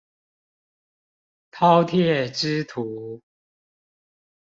[1.51, 3.21] 饕餮之徒